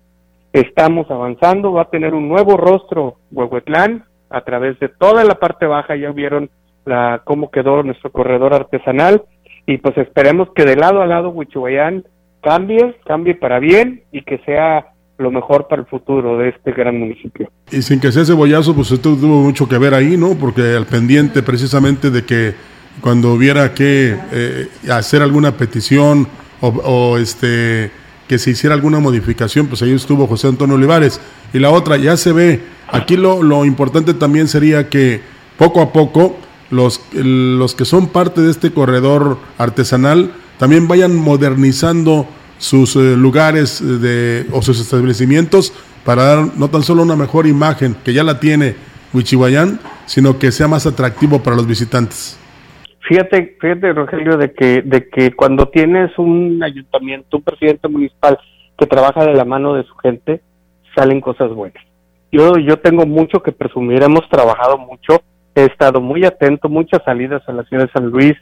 estamos 0.53 1.11
avanzando, 1.11 1.73
va 1.73 1.83
a 1.83 1.91
tener 1.91 2.15
un 2.15 2.29
nuevo 2.29 2.57
rostro 2.57 3.17
Huehuetlán 3.31 4.05
a 4.31 4.41
través 4.43 4.79
de 4.81 4.89
toda 4.89 5.23
la 5.25 5.37
parte 5.37 5.67
baja, 5.67 5.95
ya 5.97 6.11
vieron 6.11 6.51
la, 6.85 7.23
cómo 7.25 7.51
quedó 7.51 7.83
nuestro 7.83 8.11
corredor 8.11 8.55
artesanal, 8.55 9.23
y 9.67 9.79
pues 9.79 9.97
esperemos 9.99 10.49
que 10.55 10.65
de 10.65 10.77
lado 10.77 11.03
a 11.03 11.07
lado 11.07 11.31
Huichuayán 11.31 12.05
cambie, 12.43 12.97
cambie 13.05 13.35
para 13.35 13.59
bien 13.59 14.03
y 14.13 14.23
que 14.23 14.39
sea 14.39 14.93
lo 15.19 15.31
mejor 15.31 15.67
para 15.69 15.83
el 15.83 15.89
futuro 15.89 16.39
de 16.39 16.51
este 16.51 16.73
gran 16.73 16.99
municipio. 16.99 17.51
Y 17.71 17.83
sin 17.83 18.01
que 18.01 18.13
sea 18.13 18.25
cebollazo, 18.25 18.75
pues 18.75 18.91
esto 18.91 19.17
tuvo 19.17 19.43
mucho 19.43 19.69
que 19.69 19.79
ver 19.79 19.95
ahí, 19.95 20.17
¿no? 20.17 20.35
Porque 20.35 20.77
al 20.77 20.87
pendiente 20.87 21.43
precisamente 21.43 22.11
de 22.11 22.25
que 22.25 22.55
cuando 23.01 23.33
hubiera 23.33 23.75
que 23.75 24.17
eh, 24.33 24.69
hacer 24.91 25.23
alguna 25.23 25.53
petición 25.53 26.27
o, 26.61 27.19
este 27.19 27.91
que 28.27 28.39
se 28.39 28.51
hiciera 28.51 28.75
alguna 28.75 28.99
modificación, 28.99 29.69
pues 29.69 29.83
ahí 29.83 29.93
estuvo 29.93 30.27
José 30.27 30.49
Antonio 30.49 30.75
Olivares. 30.75 31.21
Y 31.53 31.61
la 31.61 31.71
otra, 31.71 31.97
ya 31.97 32.17
se 32.17 32.33
ve, 32.33 32.61
aquí 32.89 33.17
lo, 33.17 33.43
lo 33.43 33.65
importante 33.65 34.15
también 34.15 34.49
sería 34.49 34.89
que 34.89 35.21
poco 35.59 35.81
a 35.81 35.93
poco 35.93 36.37
los, 36.71 37.01
los 37.13 37.75
que 37.75 37.85
son 37.85 38.09
parte 38.09 38.41
de 38.41 38.51
este 38.51 38.73
corredor 38.73 39.39
artesanal 39.59 40.33
también 40.59 40.89
vayan 40.89 41.15
modernizando 41.15 42.27
sus 42.59 42.97
eh, 42.97 43.17
lugares 43.17 43.83
de, 44.01 44.47
o 44.53 44.63
sus 44.63 44.81
establecimientos 44.81 45.73
para 46.05 46.23
dar 46.23 46.57
no 46.57 46.69
tan 46.69 46.83
solo 46.83 47.03
una 47.03 47.17
mejor 47.17 47.47
imagen, 47.47 47.97
que 48.05 48.13
ya 48.13 48.23
la 48.23 48.39
tiene 48.39 48.77
Huichihuayán, 49.13 49.81
sino 50.07 50.39
que 50.39 50.53
sea 50.53 50.69
más 50.69 50.87
atractivo 50.87 51.43
para 51.43 51.57
los 51.57 51.67
visitantes. 51.67 52.39
Fíjate, 53.09 53.57
fíjate, 53.61 53.93
Rogelio, 53.93 54.37
de 54.37 54.53
que, 54.53 54.83
de 54.83 55.09
que 55.09 55.33
cuando 55.33 55.69
tienes 55.69 56.11
un 56.19 56.61
ayuntamiento, 56.63 57.37
un 57.37 57.43
presidente 57.43 57.89
municipal 57.89 58.39
que 58.77 58.87
trabaja 58.87 59.25
de 59.25 59.35
la 59.35 59.45
mano 59.45 59.75
de 59.75 59.85
su 59.85 59.95
gente, 59.97 60.41
salen 60.95 61.21
cosas 61.21 61.51
buenas. 61.51 61.83
Yo, 62.33 62.57
yo 62.59 62.79
tengo 62.79 63.07
mucho 63.07 63.43
que 63.43 63.53
presumir, 63.53 64.03
hemos 64.03 64.29
trabajado 64.29 64.79
mucho, 64.79 65.23
he 65.55 65.65
estado 65.65 66.01
muy 66.01 66.25
atento, 66.25 66.69
muchas 66.69 67.03
salidas 67.05 67.43
a 67.49 67.53
la 67.53 67.63
ciudad 67.65 67.87
de 67.87 67.93
San 67.93 68.11
Luis, 68.11 68.35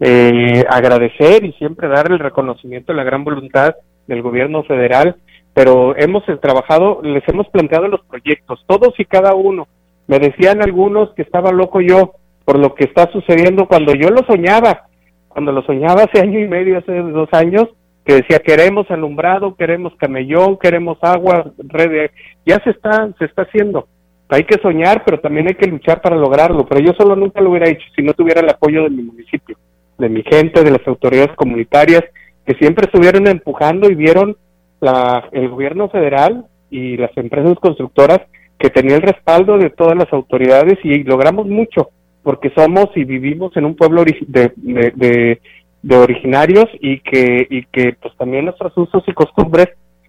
eh, 0.00 0.64
agradecer 0.68 1.44
y 1.44 1.52
siempre 1.54 1.88
dar 1.88 2.10
el 2.10 2.18
reconocimiento 2.18 2.92
a 2.92 2.96
la 2.96 3.04
gran 3.04 3.24
voluntad 3.24 3.74
del 4.06 4.22
gobierno 4.22 4.62
federal, 4.64 5.16
pero 5.54 5.96
hemos 5.96 6.24
trabajado, 6.40 7.00
les 7.02 7.26
hemos 7.28 7.48
planteado 7.48 7.88
los 7.88 8.04
proyectos, 8.04 8.64
todos 8.66 8.94
y 8.98 9.04
cada 9.04 9.34
uno. 9.34 9.66
Me 10.06 10.18
decían 10.18 10.62
algunos 10.62 11.12
que 11.14 11.22
estaba 11.22 11.50
loco 11.52 11.80
yo, 11.80 12.14
por 12.44 12.58
lo 12.58 12.74
que 12.74 12.84
está 12.84 13.10
sucediendo 13.12 13.66
cuando 13.66 13.92
yo 13.92 14.08
lo 14.08 14.24
soñaba, 14.26 14.86
cuando 15.28 15.52
lo 15.52 15.62
soñaba 15.62 16.04
hace 16.04 16.20
año 16.20 16.38
y 16.38 16.48
medio, 16.48 16.78
hace 16.78 16.92
dos 17.00 17.28
años, 17.32 17.68
que 18.04 18.14
decía 18.14 18.38
queremos 18.38 18.90
alumbrado, 18.90 19.54
queremos 19.54 19.94
camellón, 19.96 20.56
queremos 20.56 20.96
agua, 21.02 21.52
red, 21.58 22.10
ya 22.46 22.58
se 22.64 22.70
está, 22.70 23.10
se 23.18 23.26
está 23.26 23.42
haciendo. 23.42 23.86
Hay 24.30 24.44
que 24.44 24.58
soñar, 24.60 25.02
pero 25.04 25.20
también 25.20 25.46
hay 25.48 25.54
que 25.54 25.66
luchar 25.66 26.00
para 26.00 26.16
lograrlo. 26.16 26.66
Pero 26.66 26.80
yo 26.80 26.92
solo 26.94 27.16
nunca 27.16 27.40
lo 27.40 27.50
hubiera 27.50 27.68
hecho 27.68 27.86
si 27.94 28.02
no 28.02 28.14
tuviera 28.14 28.40
el 28.40 28.48
apoyo 28.48 28.84
de 28.84 28.90
mi 28.90 29.02
municipio, 29.02 29.56
de 29.98 30.08
mi 30.08 30.22
gente, 30.22 30.62
de 30.62 30.70
las 30.70 30.86
autoridades 30.86 31.34
comunitarias, 31.36 32.02
que 32.46 32.54
siempre 32.54 32.86
estuvieron 32.86 33.26
empujando 33.26 33.90
y 33.90 33.94
vieron 33.94 34.36
la, 34.80 35.28
el 35.32 35.48
gobierno 35.48 35.88
federal 35.88 36.46
y 36.70 36.96
las 36.96 37.14
empresas 37.16 37.58
constructoras 37.60 38.20
que 38.58 38.70
tenía 38.70 38.96
el 38.96 39.02
respaldo 39.02 39.58
de 39.58 39.70
todas 39.70 39.96
las 39.96 40.12
autoridades 40.12 40.78
y 40.82 41.02
logramos 41.04 41.46
mucho 41.46 41.90
porque 42.28 42.50
somos 42.54 42.88
y 42.94 43.04
vivimos 43.04 43.56
en 43.56 43.64
un 43.64 43.74
pueblo 43.74 44.04
de, 44.04 44.52
de, 44.56 45.96
originarios 45.96 46.66
y 46.78 47.00
que, 47.00 47.46
y 47.48 47.64
que 47.64 47.96
pues 48.02 48.14
también 48.18 48.44
nuestros 48.44 48.76
usos 48.76 49.02
y 49.06 49.14
costumbres 49.14 49.68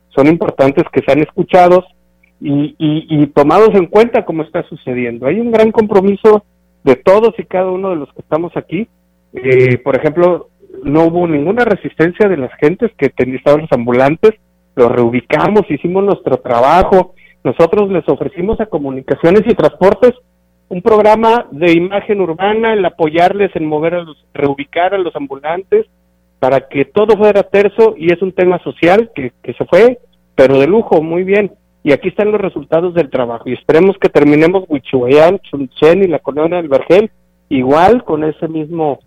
son 0.10 0.28
importantes 0.28 0.84
que 0.92 1.02
sean 1.02 1.20
escuchados 1.20 1.86
y, 2.42 2.76
y, 2.78 3.28
tomados 3.28 3.70
en 3.74 3.86
cuenta 3.86 4.26
como 4.26 4.44
está 4.44 4.64
sucediendo. 4.64 5.28
Hay 5.28 5.40
un 5.40 5.50
gran 5.52 5.72
compromiso 5.72 6.44
de 6.84 6.96
todos 6.96 7.34
y 7.38 7.44
cada 7.44 7.72
uno 7.72 7.92
de 7.92 7.96
los 7.96 8.12
que 8.14 8.22
estamos 8.22 8.52
aquí. 8.58 8.90
Eh, 9.34 9.78
por 9.80 9.96
ejemplo, 9.98 10.50
no 10.84 11.06
hubo 11.06 11.28
ninguna 11.28 11.66
resistencia 11.66 12.28
de 12.28 12.38
las 12.38 12.54
gentes 12.56 12.92
que 12.98 13.12
estaban 13.18 13.62
los 13.62 13.72
ambulantes, 13.72 14.36
los 14.76 14.92
reubicamos, 14.92 15.70
hicimos 15.70 16.04
nuestro 16.04 16.38
trabajo, 16.38 17.14
nosotros 17.44 17.90
les 17.92 18.08
ofrecimos 18.08 18.60
a 18.60 18.66
comunicaciones 18.66 19.44
y 19.46 19.56
transportes 19.56 20.14
un 20.70 20.82
programa 20.82 21.48
de 21.52 21.72
imagen 21.72 22.22
urbana, 22.22 22.74
el 22.74 22.86
apoyarles 22.86 23.56
en 23.56 23.66
mover 23.66 23.96
a 23.96 24.04
los, 24.04 24.26
reubicar 24.34 24.94
a 24.94 25.00
los 25.00 25.16
ambulantes 25.16 25.88
para 26.40 26.68
que 26.70 26.86
todo 26.86 27.18
fuera 27.18 27.44
terzo 27.44 27.96
y 27.98 28.14
es 28.14 28.22
un 28.22 28.32
tema 28.32 28.60
social 28.60 29.12
que, 29.16 29.34
que 29.44 29.54
se 29.54 29.66
fue, 29.66 30.00
pero 30.36 30.60
de 30.60 30.68
lujo, 30.68 31.02
muy 31.02 31.24
bien. 31.24 31.52
Y 31.84 31.92
aquí 31.92 32.10
están 32.10 32.32
los 32.32 32.40
resultados 32.40 32.94
del 32.94 33.10
trabajo 33.10 33.50
y 33.50 33.54
esperemos 33.54 33.98
que 33.98 34.10
terminemos 34.10 34.66
Huichuayán, 34.68 35.40
Chunchen 35.40 36.04
y 36.04 36.08
la 36.08 36.20
colonia 36.20 36.58
del 36.58 36.70
Vergel 36.70 37.10
igual 37.50 38.04
con 38.04 38.24
ese 38.24 38.48
mismo 38.48 39.00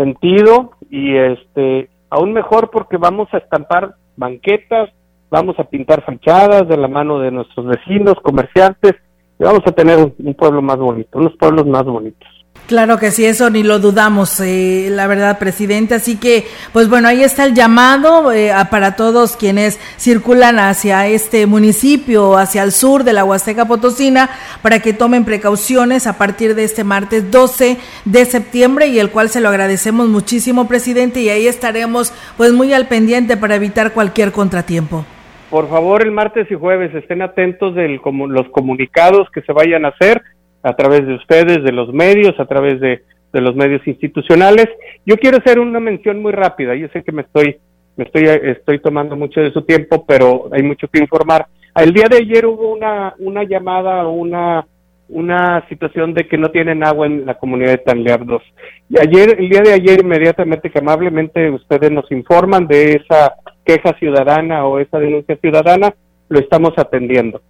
sentido 0.00 0.72
y 0.90 1.16
este 1.16 1.90
aún 2.08 2.32
mejor 2.32 2.70
porque 2.70 2.96
vamos 2.96 3.28
a 3.32 3.38
estampar 3.38 3.94
banquetas, 4.16 4.90
vamos 5.30 5.58
a 5.58 5.64
pintar 5.64 6.04
fachadas 6.04 6.66
de 6.68 6.76
la 6.76 6.88
mano 6.88 7.18
de 7.20 7.30
nuestros 7.30 7.66
vecinos, 7.66 8.14
comerciantes 8.22 8.94
y 9.38 9.44
vamos 9.44 9.62
a 9.66 9.72
tener 9.72 9.98
un, 9.98 10.34
pueblo 10.34 10.62
más 10.62 10.78
bonito, 10.78 11.18
unos 11.18 11.36
pueblos 11.36 11.66
más 11.66 11.84
bonitos. 11.84 12.28
Claro 12.70 12.98
que 12.98 13.10
sí, 13.10 13.24
eso 13.24 13.50
ni 13.50 13.64
lo 13.64 13.80
dudamos, 13.80 14.38
eh, 14.38 14.90
la 14.92 15.08
verdad, 15.08 15.40
presidente. 15.40 15.96
Así 15.96 16.20
que, 16.20 16.44
pues 16.72 16.88
bueno, 16.88 17.08
ahí 17.08 17.24
está 17.24 17.44
el 17.44 17.52
llamado 17.52 18.30
eh, 18.30 18.52
para 18.70 18.94
todos 18.94 19.36
quienes 19.36 19.80
circulan 19.98 20.60
hacia 20.60 21.08
este 21.08 21.46
municipio, 21.46 22.36
hacia 22.36 22.62
el 22.62 22.70
sur 22.70 23.02
de 23.02 23.12
la 23.12 23.24
Huasteca 23.24 23.64
Potosina, 23.64 24.30
para 24.62 24.78
que 24.78 24.92
tomen 24.92 25.24
precauciones 25.24 26.06
a 26.06 26.16
partir 26.16 26.54
de 26.54 26.62
este 26.62 26.84
martes 26.84 27.32
12 27.32 27.76
de 28.04 28.24
septiembre 28.24 28.86
y 28.86 29.00
el 29.00 29.10
cual 29.10 29.30
se 29.30 29.40
lo 29.40 29.48
agradecemos 29.48 30.06
muchísimo, 30.06 30.68
presidente, 30.68 31.22
y 31.22 31.28
ahí 31.28 31.48
estaremos 31.48 32.12
pues 32.36 32.52
muy 32.52 32.72
al 32.72 32.86
pendiente 32.86 33.36
para 33.36 33.56
evitar 33.56 33.92
cualquier 33.94 34.30
contratiempo. 34.30 35.04
Por 35.50 35.68
favor, 35.68 36.02
el 36.04 36.12
martes 36.12 36.48
y 36.48 36.54
jueves 36.54 36.94
estén 36.94 37.20
atentos 37.20 37.74
de 37.74 37.88
los 37.88 38.48
comunicados 38.50 39.28
que 39.34 39.42
se 39.42 39.52
vayan 39.52 39.86
a 39.86 39.88
hacer 39.88 40.22
a 40.62 40.74
través 40.74 41.06
de 41.06 41.14
ustedes, 41.14 41.62
de 41.64 41.72
los 41.72 41.92
medios, 41.92 42.38
a 42.38 42.46
través 42.46 42.80
de, 42.80 43.02
los 43.32 43.54
medios 43.54 43.86
institucionales. 43.86 44.66
Yo 45.06 45.16
quiero 45.16 45.38
hacer 45.38 45.58
una 45.58 45.78
mención 45.78 46.20
muy 46.20 46.32
rápida. 46.32 46.74
Yo 46.74 46.88
sé 46.88 47.02
que 47.02 47.12
me 47.12 47.22
estoy, 47.22 47.58
me 47.96 48.04
estoy, 48.04 48.24
estoy 48.24 48.80
tomando 48.80 49.16
mucho 49.16 49.40
de 49.40 49.52
su 49.52 49.62
tiempo, 49.62 50.04
pero 50.06 50.48
hay 50.52 50.62
mucho 50.62 50.88
que 50.88 50.98
informar. 50.98 51.46
El 51.76 51.92
día 51.92 52.06
de 52.10 52.16
ayer 52.16 52.44
hubo 52.46 52.72
una, 52.72 53.14
una 53.18 53.44
llamada, 53.44 54.06
una, 54.08 54.66
una 55.08 55.64
situación 55.68 56.14
de 56.14 56.26
que 56.26 56.38
no 56.38 56.50
tienen 56.50 56.82
agua 56.84 57.06
en 57.06 57.24
la 57.24 57.34
comunidad 57.34 57.70
de 57.70 57.78
Tanlear 57.78 58.26
2. 58.26 58.42
Y 58.90 59.00
ayer, 59.00 59.36
el 59.38 59.48
día 59.48 59.60
de 59.60 59.74
ayer, 59.74 60.00
inmediatamente, 60.02 60.70
que 60.70 60.78
amablemente 60.80 61.50
ustedes 61.50 61.90
nos 61.90 62.10
informan 62.10 62.66
de 62.66 62.94
esa 62.94 63.34
queja 63.64 63.92
ciudadana 63.98 64.66
o 64.66 64.80
esa 64.80 64.98
denuncia 64.98 65.36
ciudadana, 65.36 65.94
lo 66.28 66.38
estamos 66.40 66.72
atendiendo. 66.76 67.40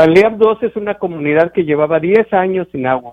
Tanleab 0.00 0.38
2 0.38 0.62
es 0.62 0.76
una 0.76 0.94
comunidad 0.94 1.52
que 1.52 1.62
llevaba 1.62 2.00
10 2.00 2.32
años 2.32 2.66
sin 2.72 2.86
agua. 2.86 3.12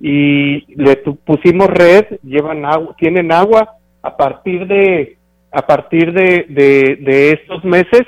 Y 0.00 0.64
le 0.74 0.96
pusimos 1.24 1.68
red, 1.68 2.06
llevan 2.24 2.64
agua, 2.64 2.96
tienen 2.98 3.30
agua 3.30 3.76
a 4.02 4.16
partir 4.16 4.66
de 4.66 5.16
a 5.52 5.64
partir 5.64 6.12
de, 6.12 6.46
de, 6.48 7.30
estos 7.30 7.62
meses, 7.62 8.02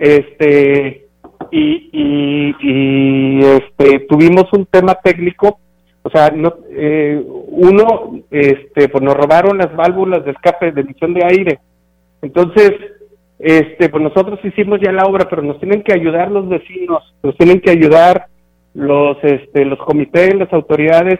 este 0.00 1.06
y, 1.52 2.50
y, 2.60 3.40
este 3.44 4.00
tuvimos 4.08 4.52
un 4.52 4.66
tema 4.66 4.96
técnico, 4.96 5.60
o 6.02 6.10
sea, 6.10 6.30
no, 6.34 6.56
eh, 6.70 7.22
uno, 7.24 8.18
este, 8.32 8.88
pues 8.88 9.04
nos 9.04 9.14
robaron 9.14 9.58
las 9.58 9.72
válvulas 9.76 10.24
de 10.24 10.32
escape 10.32 10.72
de 10.72 10.80
emisión 10.80 11.14
de 11.14 11.24
aire, 11.24 11.60
entonces 12.22 12.72
este, 13.44 13.88
pues 13.88 14.00
nosotros 14.00 14.38
hicimos 14.44 14.78
ya 14.80 14.92
la 14.92 15.04
obra, 15.04 15.26
pero 15.28 15.42
nos 15.42 15.58
tienen 15.58 15.82
que 15.82 15.92
ayudar 15.92 16.30
los 16.30 16.48
vecinos, 16.48 17.12
nos 17.24 17.36
tienen 17.36 17.60
que 17.60 17.72
ayudar 17.72 18.26
los, 18.72 19.16
este, 19.24 19.64
los 19.64 19.80
comités, 19.80 20.32
las 20.36 20.52
autoridades, 20.52 21.18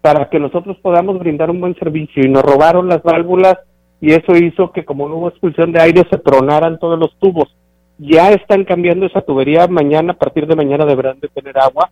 para 0.00 0.30
que 0.30 0.38
nosotros 0.38 0.76
podamos 0.80 1.18
brindar 1.18 1.50
un 1.50 1.60
buen 1.60 1.74
servicio. 1.74 2.24
Y 2.24 2.28
nos 2.28 2.44
robaron 2.44 2.86
las 2.88 3.02
válvulas 3.02 3.58
y 4.00 4.12
eso 4.12 4.36
hizo 4.36 4.70
que 4.70 4.84
como 4.84 5.08
no 5.08 5.16
hubo 5.16 5.28
expulsión 5.30 5.72
de 5.72 5.80
aire 5.80 6.06
se 6.08 6.18
tronaran 6.18 6.78
todos 6.78 6.96
los 6.96 7.18
tubos. 7.18 7.52
Ya 7.98 8.30
están 8.30 8.64
cambiando 8.64 9.06
esa 9.06 9.22
tubería, 9.22 9.66
mañana, 9.66 10.12
a 10.12 10.16
partir 10.16 10.46
de 10.46 10.54
mañana 10.54 10.84
deberán 10.84 11.18
de 11.18 11.28
tener 11.28 11.58
agua, 11.58 11.90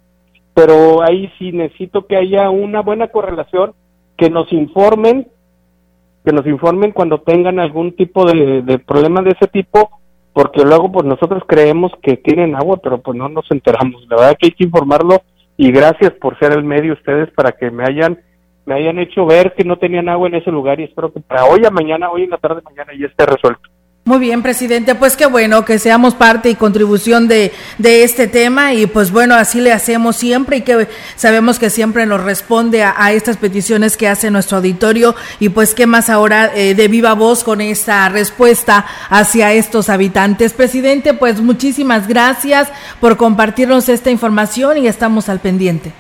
pero 0.55 1.03
ahí 1.03 1.29
sí 1.41 1.51
necesito 1.51 2.07
que 2.07 2.17
haya 2.17 2.51
una 2.51 2.83
buena 2.83 3.09
correlación, 3.09 3.73
que 4.17 4.31
nos 4.31 4.53
informen 4.53 5.27
que 6.25 6.33
nos 6.33 6.47
informen 6.47 6.93
cuando 6.93 7.21
tengan 7.21 7.59
algún 7.59 7.97
tipo 7.97 8.25
de, 8.25 8.79
problema 8.87 9.23
de 9.23 9.31
ese 9.31 9.49
tipo, 9.49 10.01
porque 10.33 10.63
luego 10.63 10.91
pues 10.91 11.05
nosotros 11.05 11.43
creemos 11.47 11.93
que 12.03 12.17
tienen 12.17 12.55
agua, 12.55 12.79
pero 12.83 13.01
pues 13.03 13.19
no 13.19 13.29
nos 13.29 13.51
enteramos. 13.51 14.07
La 14.09 14.17
verdad 14.17 14.37
que 14.39 14.47
hay 14.47 14.53
que 14.53 14.65
informarlo 14.65 15.23
y 15.57 15.71
gracias 15.73 16.13
por 16.13 16.39
ser 16.39 16.53
el 16.53 16.65
medio 16.65 16.95
ustedes 16.95 17.31
para 17.33 17.53
que 17.53 17.71
me 17.71 17.85
hayan 17.85 18.19
me 18.65 18.75
hayan 18.75 19.01
hecho 19.01 19.27
ver 19.27 19.55
que 19.55 19.65
no 19.65 19.77
tenían 19.77 20.09
agua 20.09 20.29
en 20.29 20.37
ese 20.37 20.53
lugar 20.53 20.79
y 20.79 20.85
espero 20.85 21.13
que 21.13 21.19
para 21.21 21.47
hoy 21.47 21.65
a 21.67 21.71
mañana, 21.71 22.11
hoy 22.11 22.23
en 22.23 22.31
la 22.31 22.39
tarde 22.39 22.63
mañana 22.63 22.93
ya 22.97 23.07
esté 23.07 23.27
resuelto. 23.27 23.69
Muy 24.05 24.19
bien, 24.19 24.43
presidente, 24.43 24.97
pues 24.97 25.17
qué 25.17 25.27
bueno 25.27 25.65
que 25.65 25.79
seamos 25.79 26.17
parte 26.17 26.51
y 26.51 26.57
contribución 26.57 27.29
de, 27.29 27.53
de, 27.79 28.03
este 28.03 28.27
tema 28.27 28.75
y 28.75 28.87
pues 28.87 29.13
bueno, 29.13 29.37
así 29.37 29.61
le 29.61 29.73
hacemos 29.73 30.17
siempre 30.17 30.57
y 30.57 30.63
que 30.63 30.89
sabemos 31.15 31.61
que 31.61 31.71
siempre 31.71 32.05
nos 32.05 32.21
responde 32.21 32.83
a, 32.83 33.13
estas 33.13 33.37
peticiones 33.37 33.97
que 33.97 34.09
hace 34.09 34.33
nuestro 34.33 34.57
auditorio 34.57 35.15
y 35.39 35.51
pues 35.51 35.77
qué 35.77 35.87
más 35.87 36.11
ahora 36.11 36.51
eh, 36.53 36.75
de 36.75 36.89
viva 36.89 37.15
voz 37.15 37.45
con 37.45 37.61
esta 37.61 38.09
respuesta 38.09 38.85
hacia 39.09 39.53
estos 39.53 39.89
habitantes. 39.89 40.53
Presidente, 40.53 41.15
pues 41.15 41.41
muchísimas 41.41 42.09
gracias 42.09 42.73
por 43.01 43.17
compartirnos 43.17 43.89
esta 43.89 44.11
información 44.11 44.79
y 44.79 44.89
estamos 44.89 45.29
al 45.29 45.39
pendiente. 45.39 45.93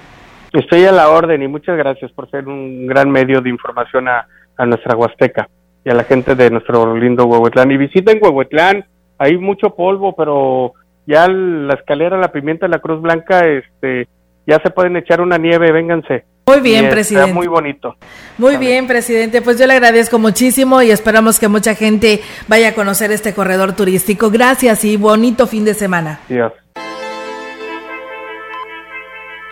Estoy 0.52 0.86
a 0.86 0.92
la 0.92 1.08
orden 1.08 1.40
y 1.40 1.46
muchas 1.46 1.76
gracias 1.76 2.10
por 2.10 2.28
ser 2.30 2.48
un 2.48 2.84
gran 2.88 3.08
medio 3.08 3.40
de 3.40 3.48
información 3.48 4.08
a, 4.08 4.26
a 4.56 4.66
nuestra 4.66 4.96
Huasteca 4.96 5.48
y 5.84 5.90
a 5.90 5.94
la 5.94 6.04
gente 6.04 6.34
de 6.34 6.50
nuestro 6.50 6.96
lindo 6.96 7.26
Huehuetlán. 7.26 7.70
Y 7.70 7.76
visiten 7.76 8.18
Huehuetlán, 8.20 8.84
hay 9.18 9.36
mucho 9.38 9.74
polvo, 9.74 10.14
pero 10.14 10.74
ya 11.06 11.28
la 11.28 11.74
escalera, 11.74 12.18
la 12.18 12.32
pimienta, 12.32 12.68
la 12.68 12.78
Cruz 12.80 13.00
Blanca, 13.00 13.46
este, 13.46 14.08
ya 14.46 14.60
se 14.62 14.70
pueden 14.70 14.96
echar 14.96 15.20
una 15.20 15.38
nieve, 15.38 15.72
vénganse. 15.72 16.24
Muy 16.46 16.60
bien, 16.60 16.90
presidente. 16.90 17.32
muy 17.32 17.46
bonito. 17.46 17.96
Muy 18.36 18.56
bien, 18.56 18.88
presidente. 18.88 19.42
Pues 19.42 19.58
yo 19.58 19.66
le 19.66 19.74
agradezco 19.74 20.18
muchísimo 20.18 20.82
y 20.82 20.90
esperamos 20.90 21.38
que 21.38 21.46
mucha 21.46 21.74
gente 21.74 22.20
vaya 22.48 22.70
a 22.70 22.74
conocer 22.74 23.12
este 23.12 23.32
corredor 23.32 23.74
turístico. 23.74 24.30
Gracias 24.30 24.84
y 24.84 24.96
bonito 24.96 25.46
fin 25.46 25.64
de 25.64 25.74
semana. 25.74 26.20
Dios. 26.28 26.52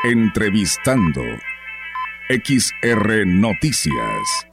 Entrevistando 0.03 1.23
XR 2.29 3.27
Noticias. 3.27 4.47